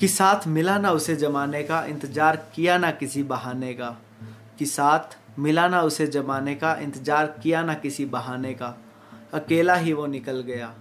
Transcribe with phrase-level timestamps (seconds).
[0.00, 3.98] कि साथ मिला ना उसे जमाने का, इंतज़ार किया ना किसी बहाने का।
[4.58, 8.78] कि साथ मिला ना उसे जमाने का, इंतज़ार किया ना किसी बहाने का।
[9.34, 10.74] अकेला ही वो निकल गया।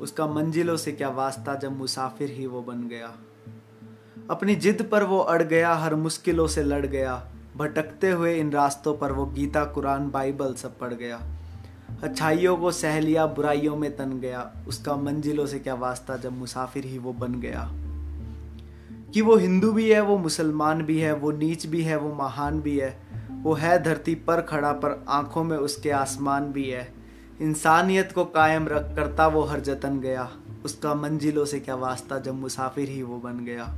[0.00, 3.12] उसका मंजिलों से क्या वास्ता जब मुसाफिर ही वो बन गया।
[4.30, 8.94] अपनी जिद पर वो अड़ गया, हर मुश्किलों से लड़ गया। भटकते हुए इन रास्तों
[8.94, 11.22] पर वो गीता, कुरान, बाइबल सब पढ़ गया।
[12.02, 16.84] अच्छाइयों को सह लिया, बुराइयों में तन गया। उसका मंजिलों से क्या वास्ता जब मुसाफिर
[16.84, 17.81] ही वो बन गया।
[19.14, 22.60] कि वो हिंदू भी है, वो मुसलमान भी है, वो नीच भी है, वो महान
[22.60, 23.02] भी है।
[23.42, 26.92] वो है धरती पर खड़ा, पर आँखों में उसके आसमान भी है।
[27.40, 30.30] इंसानियत को कायम रख करता वो हर जतन गया।
[30.64, 33.74] उसका मंजिलों से क्या वास्ता जब मुसाफिर ही वो बन गया?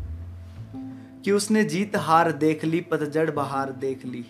[1.24, 4.24] कि उसने जीत हार देख ली पतझड़ बहार देख ली।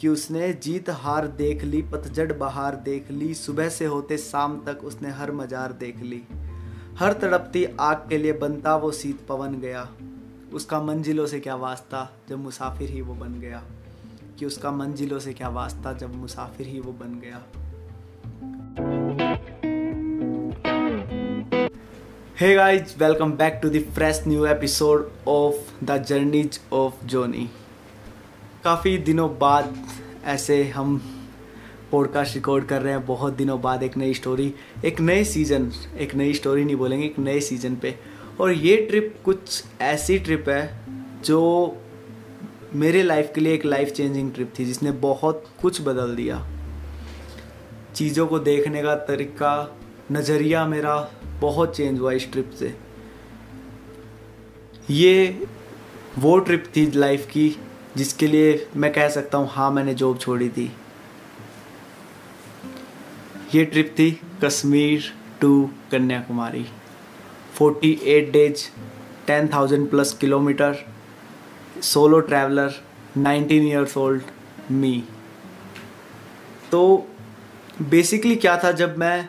[0.00, 4.84] कि उसने जीत हार देख ली पतझड़ बहार देख ली। सुबह से होते शाम तक
[4.84, 6.22] उसने हर मजार देख ली।
[6.98, 9.88] हर तड़पती आग के लिए बनता वो शीत पवन गया।
[10.52, 13.62] उसका मंजिलों से क्या वास्ता जब मुसाफिर ही वो बन गया?
[14.38, 17.42] कि उसका मंजिलों से क्या वास्ता जब मुसाफिर ही वो बन गया?
[22.40, 27.50] Hey guys welcome back to the fresh new episode of the journeys of Johnny
[28.64, 29.84] काफ़ी दिनों बाद
[30.24, 31.02] ऐसे हम
[31.92, 36.14] पॉडकास्ट रिकॉर्ड कर रहे हैं। बहुत दिनों बाद एक नई स्टोरी एक नए सीज़न एक
[36.14, 40.78] नई स्टोरी नहीं बोलेंगे, एक नए सीज़न पे। और ये ट्रिप कुछ ऐसी ट्रिप है
[41.24, 41.76] जो
[42.74, 46.46] मेरे लाइफ के लिए एक लाइफ चेंजिंग ट्रिप थी, जिसने बहुत कुछ बदल दिया।
[47.94, 49.78] चीज़ों को देखने का तरीका,
[50.12, 50.96] नज़रिया मेरा
[51.40, 52.74] बहुत चेंज हुआ इस ट्रिप से।
[54.90, 55.46] ये
[56.18, 57.48] वो ट्रिप थी लाइफ की,
[57.96, 60.70] जिसके लिए मैं कह सकता हूँ हाँ मैंने जॉब छोड़ी थी।
[63.54, 64.10] ये ट्रिप थी
[64.44, 66.66] Kashmir to Kanyakumari.
[67.60, 68.64] 48 days
[69.26, 70.74] 10,000 plus kilometre
[71.82, 72.74] solo traveller
[73.18, 74.22] 19 years old
[74.70, 75.04] me
[76.70, 77.06] तो
[77.82, 79.28] बेसिकली क्या था जब मैं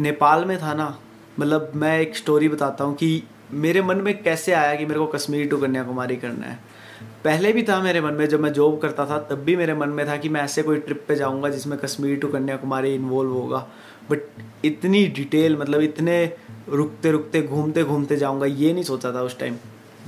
[0.00, 0.98] नेपाल में था ना
[1.40, 3.22] मतलब मैं एक स्टोरी बताता हूँ कि
[3.52, 6.58] मेरे मन में कैसे आया कि मेरे को कश्मीर टू कन्याकुमारी करना है।
[7.24, 9.88] पहले भी था मेरे मन में जब मैं जॉब करता था तब भी मेरे मन
[9.88, 13.58] में था कि मैं ऐसे कोई ट्रिप पे जाऊँगा जिसमें कश्मीर टू कन्याकुमारी इन्वॉल्व होगा।
[14.10, 14.18] बट
[14.64, 16.36] इतनी डिटेल मतलब इतने
[16.68, 19.56] रुकते रुकते घूमते घूमते जाऊँगा, ये नहीं सोचा था उस टाइम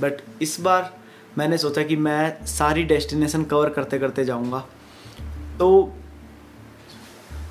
[0.01, 0.91] बट इस बार
[1.37, 4.59] मैंने सोचा कि मैं सारी डेस्टिनेशन कवर करते करते जाऊँगा।
[5.59, 5.93] तो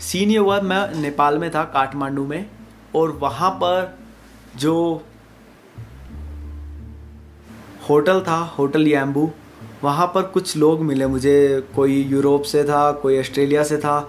[0.01, 2.51] सीन ये हुआ, मैं नेपाल में था, काठमांडू में,
[2.97, 3.99] और वहाँ पर
[4.57, 5.03] जो
[7.91, 9.31] होटल था, होटल यम्बू,
[9.83, 14.01] वहाँ पर कुछ लोग मिले मुझे। कोई यूरोप से था, कोई ऑस्ट्रेलिया से था।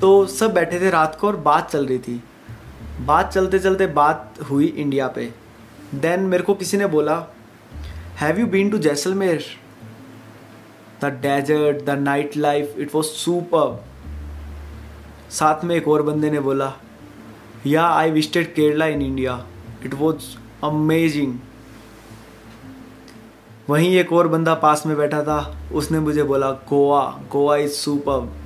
[0.00, 2.22] तो सब बैठे थे रात को और बात चल रही थी।
[3.00, 5.32] बात चलते चलते बात हुई इंडिया पे।
[5.94, 7.16] देन मेरे को किसी ने बोला
[8.20, 9.44] have you been to Jaisalmer
[11.02, 13.84] the desert the night life it was super
[15.30, 16.72] साथ में एक और बंदे ने बोला
[17.66, 19.44] yeah I visited Kerala in India
[19.84, 21.38] it was amazing
[23.68, 27.02] वहीं एक और बंदा पास में बैठा था, उसने मुझे बोला गोवा
[27.32, 28.45] गोवा इज़ सुपर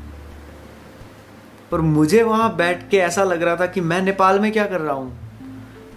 [1.70, 4.80] पर मुझे वहाँ बैठ के ऐसा लग रहा था कि मैं नेपाल में क्या कर
[4.80, 5.18] रहा हूँ।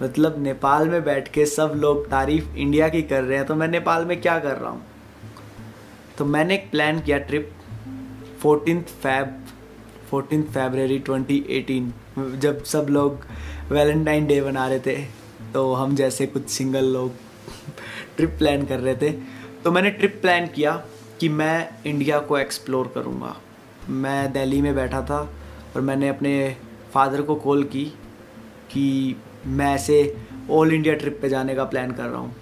[0.02, 3.68] मतलब नेपाल में बैठ के सब लोग तारीफ़ इंडिया की कर रहे हैं तो मैं
[3.68, 4.82] नेपाल में क्या कर रहा हूँ?
[6.18, 7.50] तो मैंने एक प्लान किया trip
[8.40, 9.44] fourteen Feb
[10.10, 13.24] fourteen February 2018 जब सब लोग
[13.70, 14.96] वैलेंटाइन डे बना रहे थे
[15.54, 17.12] तो हम जैसे कुछ सिंगल लोग
[18.16, 19.10] ट्रिप प्लान कर रहे थे।
[19.64, 20.72] तो मैंने ट्रिप प्लान किया
[21.20, 23.34] कि मैं इंडिया को एक्सप्लोर करूँगा।
[23.88, 25.22] मैं दिल्ली में बैठा था
[25.76, 26.56] और मैंने अपने
[26.94, 27.84] फादर को कॉल की
[28.70, 30.16] कि मैं ऐसे
[30.50, 32.36] ऑल इंडिया ट्रिप पे जाने का प्लान कर रहा हूँ।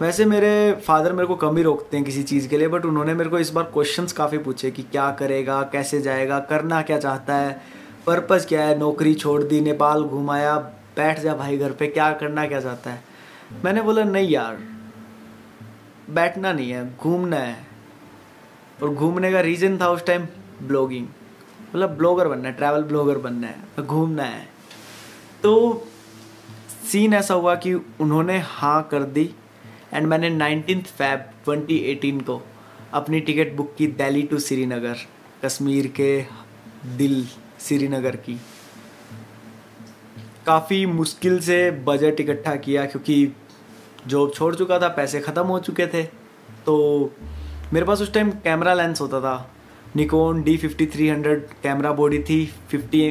[0.00, 3.14] वैसे मेरे फादर मेरे को कम ही रोकते हैं किसी चीज़ के लिए बट उन्होंने
[3.14, 7.36] मेरे को इस बार क्वेश्चंस काफ़ी पूछे कि क्या करेगा, कैसे जाएगा, करना क्या चाहता
[7.36, 7.62] है
[8.06, 10.56] पर्पज़ क्या है, नौकरी छोड़ दी, नेपाल घुमाया,
[10.96, 13.02] बैठ जा भाई घर पे, क्या करना क्या चाहता है?
[13.64, 14.58] मैंने बोला, नहीं यार,
[16.10, 17.66] बैठना नहीं है, घूमना है।
[18.82, 20.26] और घूमने का रीज़न था उस टाइम
[20.62, 21.06] ब्लॉगिंग
[21.68, 24.46] मतलब ब्लॉगर बनना है ट्रैवल ब्लॉगर बनना है घूमना है।
[25.42, 25.86] तो
[26.90, 29.30] सीन ऐसा हुआ कि उन्होंने हाँ कर दी
[29.92, 32.40] एंड मैंने नाइनटीन फैब 2018 को
[32.92, 34.96] अपनी टिकट बुक की दिल्ली टू श्रीनगर
[35.44, 36.10] कश्मीर के
[36.96, 37.24] दिल
[37.60, 38.40] श्रीनगर की।
[40.46, 43.32] काफ़ी मुश्किल से बजट इकट्ठा किया क्योंकि
[44.06, 46.02] जॉब छोड़ चुका था, पैसे ख़त्म हो चुके थे
[46.66, 46.74] तो
[47.72, 49.34] मेरे पास उस टाइम कैमरा लेंस होता था।
[49.96, 53.02] Nikon D fifty three hundred camera body थी फिफ्टी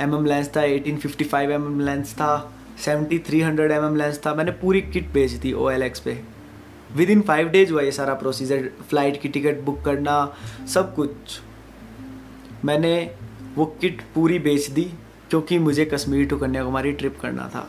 [0.00, 2.30] एम एम लेंस था eighteen fifty five M M lens था
[2.84, 6.00] seventy three hundred M M lens था मैंने पूरी किट बेच दी ओ एल एक्स
[6.00, 6.18] पे
[6.96, 10.16] विद इन फाइव डेज़ हुआ ये सारा प्रोसीजर फ़्लाइट की टिकट बुक करना
[10.74, 11.38] सब कुछ
[12.64, 12.94] मैंने
[13.56, 14.90] वो किट पूरी बेच दी
[15.30, 17.68] क्योंकि मुझे कश्मीर टू कन्याकुमारी ट्रिप करना था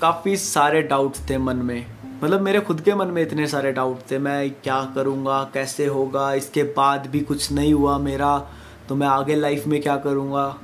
[0.00, 1.84] काफ़ी सारे डाउट्स थे मन में
[2.24, 6.34] मतलब मेरे खुद के मन में इतने सारे डाउट थे, मैं क्या करूँगा, कैसे होगा,
[6.34, 8.46] इसके बाद भी कुछ नहीं हुआ मेरा
[8.88, 10.58] तो मैं आगे लाइफ में क्या करूँगा?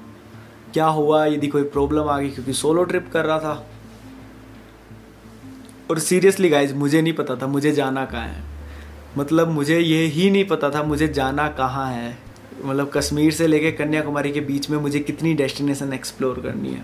[0.73, 1.27] क्या हुआ?
[1.27, 3.67] यदि कोई प्रॉब्लम आ गई, क्योंकि सोलो ट्रिप कर रहा था।
[5.91, 8.43] और सीरियसली गाइज़ मुझे नहीं पता था, मुझे जाना कहाँ है।
[9.19, 12.19] मतलब मुझे ये ही नहीं पता था, मुझे जाना कहाँ है।
[12.65, 16.83] मतलब कश्मीर से लेके कन्याकुमारी के बीच में मुझे कितनी डेस्टिनेशन एक्सप्लोर करनी है।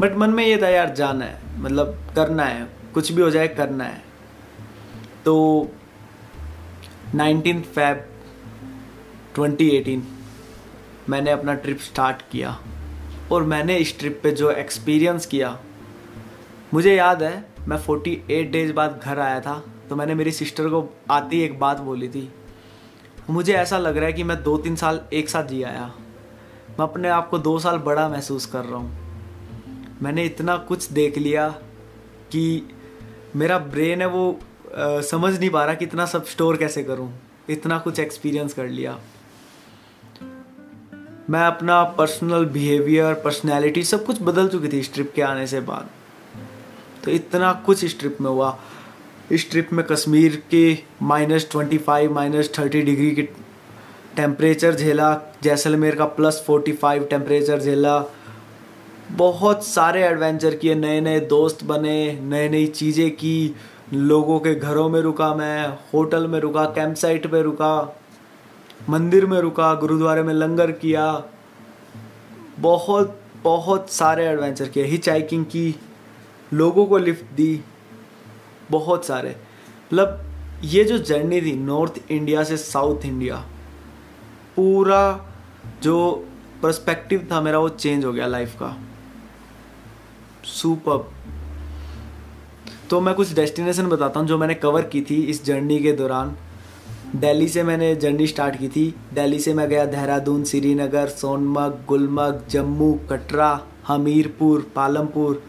[0.00, 3.48] बट मन में ये था, यार, जाना है मतलब करना है। कुछ भी हो जाए
[3.50, 4.02] करना है।
[5.24, 5.34] तो
[7.14, 8.04] नाइनटीन फैब
[9.34, 10.02] 2018
[11.08, 12.56] मैंने अपना ट्रिप स्टार्ट किया
[13.32, 15.58] और मैंने इस ट्रिप पे जो एक्सपीरियंस किया,
[16.74, 20.84] मुझे याद है, मैं 48 डेज़ बाद घर आया था तो मैंने मेरी सिस्टर को
[21.10, 22.28] आती एक बात बोली थी,
[23.30, 25.86] मुझे ऐसा लग रहा है कि मैं दो तीन साल एक साथ जी आया।
[26.70, 31.18] मैं अपने आप को दो साल बड़ा महसूस कर रहा हूँ। मैंने इतना कुछ देख
[31.18, 31.48] लिया
[32.32, 32.62] कि
[33.36, 34.40] मेरा ब्रेन है वो
[34.78, 37.12] आ, समझ नहीं पा रहा कि इतना सब स्टोर कैसे करूँ।
[37.48, 38.98] इतना कुछ एक्सपीरियंस कर लिया।
[41.30, 45.60] मैं अपना पर्सनल बिहेवियर पर्सनैलिटी सब कुछ बदल चुकी थी इस ट्रिप के आने से
[45.60, 45.88] बाद।
[47.04, 48.58] तो इतना कुछ इस ट्रिप में हुआ।
[49.32, 53.22] इस ट्रिप में कश्मीर के minus twenty five minus thirty degree के
[54.16, 58.04] टेम्परेचर झेला। जैसलमेर का प्लस फोर्टी फाइव टेम्परेचर झेला।
[59.10, 63.54] बहुत सारे एडवेंचर किए नए नए दोस्त बने नई नई चीज़ें की,
[63.92, 67.98] लोगों के घरों में रुका मैं, होटल में रुका कैंप साइट पे रुका,
[68.90, 71.06] मंदिर में रुका, गुरुद्वारे में लंगर किया।
[72.58, 75.74] बहुत बहुत सारे एडवेंचर किए हिच हाइकिंग की,
[76.54, 77.60] लोगों को लिफ्ट दी,
[78.70, 79.34] बहुत सारे।
[79.82, 80.22] मतलब
[80.64, 83.36] ये जो जर्नी थी नॉर्थ इंडिया से साउथ इंडिया
[84.56, 85.00] पूरा
[85.82, 86.26] जो
[86.62, 88.76] पर्सपेक्टिव था मेरा वो चेंज हो गया लाइफ का।
[90.46, 91.08] सुपर
[92.90, 96.36] तो मैं कुछ डेस्टिनेशन बताता हूँ जो मैंने कवर की थी इस जर्नी के दौरान।
[97.16, 98.84] दिल्ली से मैंने जर्नी स्टार्ट की थी।
[99.14, 103.50] दिल्ली से मैं गया Dehradun, Srinagar, Sonamarg, Gulmarg, Jammu, Katra,
[103.88, 105.42] Hamirpur, Palampur,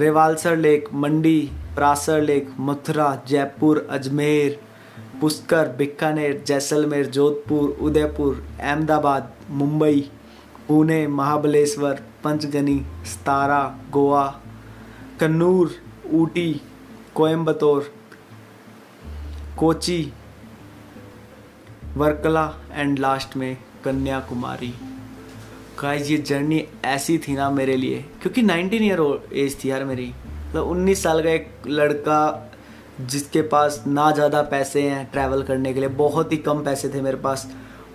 [0.00, 1.40] Rewalsar lake, Mandi,
[1.74, 4.58] Prashar lake, Mathura, Jaipur, Ajmer,
[5.20, 10.10] Pushkar, Bikaner, Jaisalmer, Jodhpur, Udaipur, Ahmedabad, Mumbai.
[10.68, 13.62] Pune, Mahabaleshwar, Panchgani, Satara,
[13.92, 14.26] Goa,
[15.20, 15.70] Kannur,
[16.12, 16.60] Ooty
[17.14, 17.90] Coimbatore
[19.58, 20.12] Kochi,
[21.96, 24.72] Varkala and last में Kanyakumari.
[25.82, 29.00] Guys ये journey ऐसी थी ना मेरे लिए, क्योंकि 19 year
[29.34, 30.06] as थी यार मेरी।
[30.48, 32.50] मतलब 19 साल का एक लड़का
[33.00, 37.00] जिसके पास ना ज़्यादा पैसे हैं ट्रैवल करने के लिए, बहुत ही कम पैसे थे
[37.02, 37.46] मेरे पास।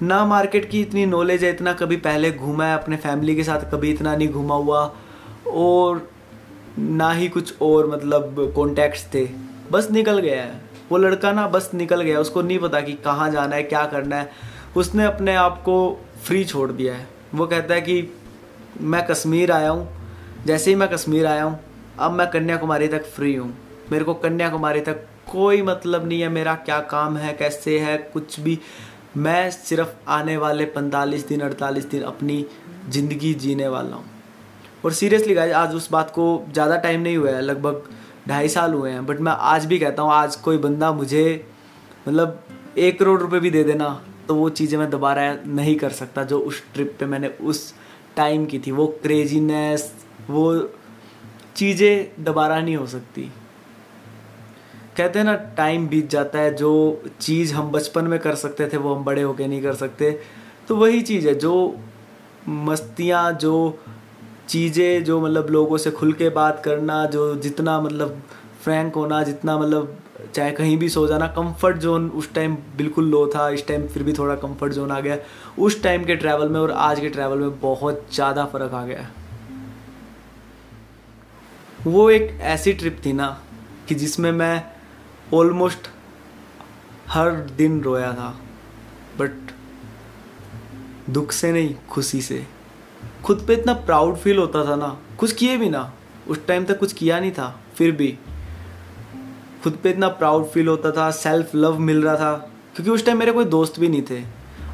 [0.03, 3.59] ना मार्केट की इतनी नॉलेज है, इतना कभी पहले घूमा है अपने फैमिली के साथ,
[3.71, 4.95] कभी इतना नहीं घूमा हुआ,
[5.47, 6.11] और
[6.79, 9.27] ना ही कुछ और मतलब कॉन्टैक्ट्स थे।
[9.71, 10.61] बस निकल गया है।
[10.91, 14.15] वो लड़का ना बस निकल गया, उसको नहीं पता कि कहाँ जाना है, क्या करना
[14.15, 14.29] है।
[14.77, 18.13] उसने अपने आप को फ्री छोड़ दिया है। वो कहता है कि
[18.81, 19.87] मैं कश्मीर आया हूँ।
[20.45, 21.59] जैसे ही मैं कश्मीर आया हूँ,
[21.99, 23.53] अब मैं कन्याकुमारी तक फ्री हूँ।
[23.91, 28.39] मेरे को कन्याकुमारी तक कोई मतलब नहीं है, मेरा क्या काम है, कैसे है, कुछ
[28.39, 28.59] भी।
[29.17, 32.45] मैं सिर्फ़ आने वाले पैंतालीस दिन, अड़तालीस दिन अपनी
[32.89, 34.05] ज़िंदगी जीने वाला हूँ।
[34.85, 37.89] और सीरियसली गाइज़ आज उस बात को ज़्यादा टाइम नहीं हुआ है, लगभग
[38.27, 41.45] ढाई साल हुए हैं बट मैं आज भी कहता हूँ, आज कोई बंदा मुझे
[42.07, 42.43] मतलब
[42.77, 43.89] एक करोड़ रुपए भी दे देना
[44.27, 47.73] तो वो चीज़ें मैं दोबारा नहीं कर सकता जो उस ट्रिप पे मैंने उस
[48.15, 49.91] टाइम की थी। वो क्रेजीनेस
[50.29, 50.51] वो
[51.55, 53.31] चीज़ें दोबारा नहीं हो सकती।
[54.99, 58.77] कहते हैं ना टाइम बीत जाता है, जो चीज़ हम बचपन में कर सकते थे,
[58.77, 60.11] वो हम बड़े होके नहीं कर सकते।
[60.67, 61.75] तो वही चीज़ है, जो
[62.47, 63.79] मस्तियाँ, जो
[64.49, 68.21] चीज़ें, जो मतलब लोगों से खुल के बात करना, जो जितना मतलब
[68.61, 69.97] फ्रैंक होना, जितना मतलब
[70.35, 74.03] चाहे कहीं भी सो जाना कंफर्ट जोन उस टाइम बिल्कुल लो था, इस टाइम फिर
[74.03, 75.17] भी थोड़ा कंफर्ट जोन आ गया।
[75.59, 79.09] उस टाइम के ट्रैवल में और आज के ट्रैवल में बहुत ज़्यादा फ़र्क आ गया
[81.85, 83.27] वो एक ऐसी ट्रिप थी ना,
[83.87, 84.78] कि जिसमें मैं
[85.33, 85.87] ऑलमोस्ट
[87.09, 88.29] हर दिन रोया था
[89.19, 89.51] बट
[91.09, 92.45] दुख से नहीं, खुशी से।
[93.25, 95.91] खुद पे इतना प्राउड फील होता था ना, कुछ किए भी ना,
[96.27, 98.17] उस टाइम तक कुछ किया नहीं था, फिर भी।
[99.63, 102.33] खुद पे इतना प्राउड फील होता था सेल्फ लव मिल रहा था,
[102.75, 104.23] क्योंकि उस टाइम मेरे कोई दोस्त भी नहीं थे।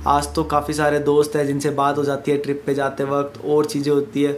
[0.08, 3.42] आज तो काफ़ी सारे दोस्त हैं जिनसे बात हो जाती है ट्रिप पे जाते वक्त
[3.46, 4.38] और चीज़ें होती है।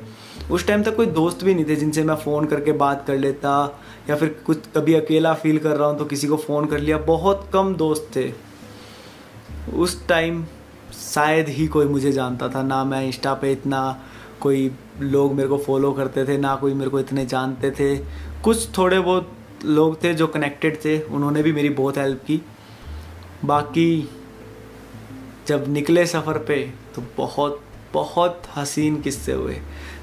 [0.51, 3.79] उस टाइम तक कोई दोस्त भी नहीं थे जिनसे मैं फ़ोन करके बात कर लेता,
[4.09, 6.97] या फिर कुछ कभी अकेला फील कर रहा हूँ तो किसी को फ़ोन कर लिया,
[6.97, 8.31] बहुत कम दोस्त थे।
[9.75, 10.43] उस टाइम
[10.93, 13.99] शायद ही कोई मुझे जानता था, ना मैं इंस्टा पे इतना
[14.41, 17.95] कोई लोग मेरे को फॉलो करते थे, ना कोई मेरे को इतने जानते थे।
[18.43, 19.31] कुछ थोड़े बहुत
[19.65, 22.41] लोग थे जो कनेक्टेड थे, उन्होंने भी मेरी बहुत हेल्प की।
[23.45, 24.09] बाकी
[25.47, 26.61] जब निकले सफ़र पे
[26.95, 27.61] तो बहुत
[27.97, 29.57] बहुत हसीन किस्से हुए।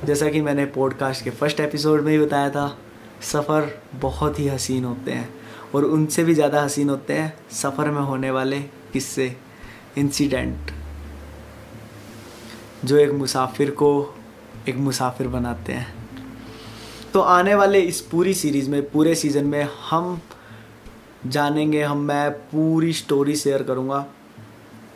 [0.04, 2.76] जैसा कि मैंने पॉडकास्ट के फ़र्स्ट एपिसोड में ही बताया था,
[3.22, 3.70] सफ़र
[4.00, 5.28] बहुत ही हसीन होते हैं
[5.74, 8.60] और उनसे भी ज़्यादा हसीन होते हैं सफ़र में होने वाले
[8.92, 9.34] किस्से
[9.98, 10.70] इंसिडेंट
[12.84, 13.90] जो एक मुसाफिर को
[14.68, 15.94] एक मुसाफिर बनाते हैं।
[17.12, 20.20] तो आने वाले इस पूरी सीरीज़ में, पूरे सीज़न में हम
[21.26, 24.06] जानेंगे, हम मैं पूरी स्टोरी शेयर करूँगा।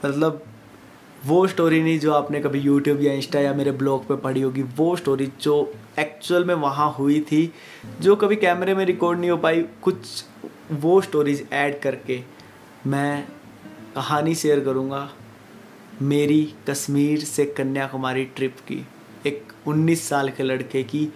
[0.05, 0.43] मतलब
[1.27, 4.63] वो स्टोरी नहीं जो आपने कभी यूट्यूब या इंस्टा या मेरे ब्लॉग पे पढ़ी होगी,
[4.63, 7.53] वो स्टोरी जो एक्चुअल में वहाँ हुई थी,
[8.01, 10.25] जो कभी कैमरे में रिकॉर्ड नहीं हो पाई, कुछ
[10.73, 12.21] वो स्टोरीज ऐड करके
[12.87, 13.29] मैं
[13.95, 15.11] कहानी शेयर करूँगा
[16.03, 18.87] मेरी कश्मीर से कन्याकुमारी ट्रिप की,
[19.27, 21.13] एक 19 साल के लड़के की,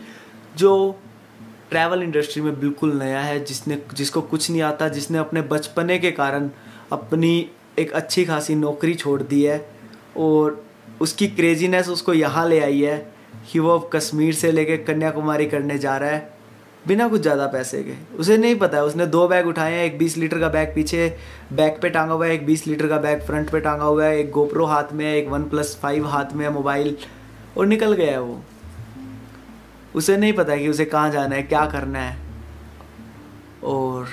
[0.57, 1.01] जो
[1.71, 6.11] ट्रैवल इंडस्ट्री में बिल्कुल नया है, जिसने, जिसको कुछ नहीं आता, जिसने अपने बचपने के
[6.11, 6.51] कारण
[6.93, 9.82] अपनी एक अच्छी खासी नौकरी छोड़ दी है।
[10.17, 10.65] और
[11.01, 13.13] उसकी क्रेजीनेस उसको यहाँ ले आई है।
[13.53, 16.31] कि वो अब कश्मीर से लेके कन्याकुमारी करने जा रहा है।
[16.87, 19.99] बिना कुछ ज़्यादा पैसे के। उसे नहीं पता है। उसने दो बैग उठाए हैं। एक
[19.99, 21.09] बीस लीटर का बैग पीछे
[21.53, 24.19] बैक पे टांगा हुआ है। एक बीस लीटर का बैग फ्रंट पे टांगा हुआ है।
[24.19, 26.97] एक गोप्रो हाथ में है। एक वन प्लस फाइव हाथ में है मोबाइल।
[27.59, 28.41] और निकल गया है वो।
[29.95, 32.17] उसे नहीं पता है कि उसे कहाँ जाना है, क्या करना है।
[33.65, 34.09] और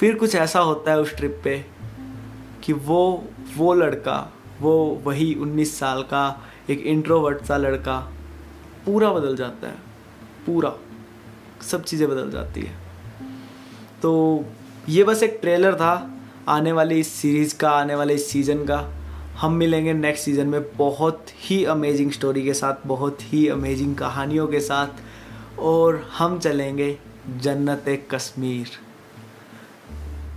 [0.00, 1.64] फिर कुछ ऐसा होता है उस ट्रिप पे
[2.62, 3.24] कि वो
[3.56, 8.12] वो लड़का वो वही 19 साल का एक इंट्रोवर्ट सा लड़का
[8.86, 9.74] पूरा बदल जाता है,
[10.46, 10.72] पूरा,
[11.62, 12.76] सब चीज़ें बदल जाती है।
[14.02, 14.44] तो
[14.88, 16.10] ये बस एक ट्रेलर था,
[16.48, 18.94] आने वाली इस सीरीज़ का, आने वाले इस सीज़न का।
[19.40, 24.46] हम मिलेंगे नेक्स्ट सीज़न में बहुत ही अमेजिंग स्टोरी के साथ, बहुत ही अमेजिंग कहानियों
[24.46, 24.88] के साथ,
[25.58, 26.98] और हम चलेंगे
[27.36, 28.68] जन्नत कश्मीर।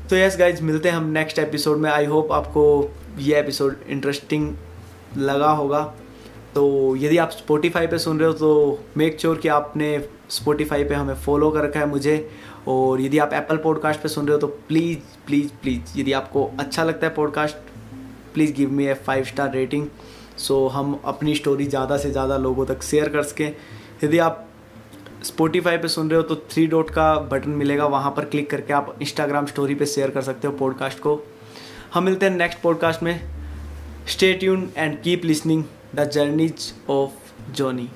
[0.09, 4.53] तो यस गाइज़ मिलते हैं हम नेक्स्ट एपिसोड में। आई होप आपको ये एपिसोड इंटरेस्टिंग
[5.17, 5.81] लगा होगा।
[6.55, 9.87] तो यदि आप स्पोटिफाई पे सुन रहे हो तो मेक श्योर sure कि आपने
[10.29, 12.17] स्पोटिफाई पे हमें फॉलो कर रखा है मुझे।
[12.67, 16.49] और यदि आप एप्पल पॉडकास्ट पे सुन रहे हो तो प्लीज़ प्लीज़ प्लीज़ यदि आपको
[16.59, 17.55] अच्छा लगता है podcast
[18.33, 19.87] please give me a five star rating
[20.37, 23.51] so हम अपनी स्टोरी ज़्यादा से ज़्यादा लोगों तक शेयर कर सकें।
[24.03, 24.45] यदि आप
[25.23, 28.73] स्पोटिफाई पे सुन रहे हो तो थ्री डॉट का बटन मिलेगा। वहाँ पर क्लिक करके
[28.73, 31.15] आप इंस्टाग्राम स्टोरी पे शेयर कर सकते हो पॉडकास्ट को।
[31.95, 33.19] हम मिलते हैं नेक्स्ट पॉडकास्ट में.
[34.07, 35.63] Stay tune and keep listening
[35.95, 37.89] the journeys of Johnny